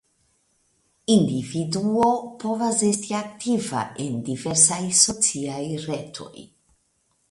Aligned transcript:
Individuo 1.15 2.07
povas 2.45 2.81
esti 2.89 3.15
aktiva 3.21 3.85
en 4.07 4.19
diversaj 4.31 4.83
sociaj 5.07 5.63
retoj. 5.89 6.35